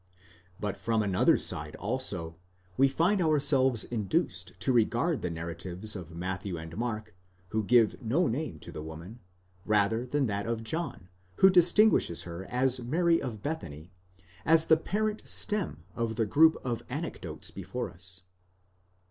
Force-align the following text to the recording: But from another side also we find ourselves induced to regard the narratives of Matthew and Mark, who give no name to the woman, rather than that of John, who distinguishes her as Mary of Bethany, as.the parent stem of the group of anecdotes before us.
But 0.59 0.77
from 0.77 1.03
another 1.03 1.37
side 1.37 1.75
also 1.75 2.35
we 2.75 2.87
find 2.87 3.21
ourselves 3.21 3.83
induced 3.83 4.59
to 4.61 4.73
regard 4.73 5.21
the 5.21 5.29
narratives 5.29 5.95
of 5.95 6.09
Matthew 6.09 6.57
and 6.57 6.75
Mark, 6.75 7.13
who 7.49 7.63
give 7.63 8.01
no 8.01 8.25
name 8.25 8.57
to 8.61 8.71
the 8.71 8.81
woman, 8.81 9.19
rather 9.63 10.03
than 10.07 10.25
that 10.25 10.47
of 10.47 10.63
John, 10.63 11.07
who 11.35 11.51
distinguishes 11.51 12.23
her 12.23 12.45
as 12.45 12.79
Mary 12.81 13.21
of 13.21 13.43
Bethany, 13.43 13.91
as.the 14.43 14.77
parent 14.77 15.21
stem 15.27 15.83
of 15.95 16.15
the 16.15 16.25
group 16.25 16.57
of 16.63 16.81
anecdotes 16.89 17.51
before 17.51 17.91
us. 17.91 18.23